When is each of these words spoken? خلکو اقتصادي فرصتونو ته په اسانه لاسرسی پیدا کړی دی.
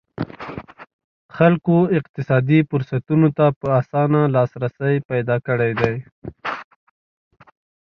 خلکو 1.35 1.75
اقتصادي 1.97 2.59
فرصتونو 2.69 3.27
ته 3.37 3.45
په 3.59 3.65
اسانه 3.79 4.21
لاسرسی 4.35 4.95
پیدا 5.09 5.35
کړی 5.47 5.71
دی. 5.81 5.95